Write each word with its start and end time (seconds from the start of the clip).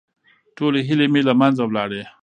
ټولې 0.57 0.81
هيلې 0.87 1.07
مې 1.13 1.21
له 1.27 1.33
منځه 1.41 1.63
ولاړې. 1.65 2.03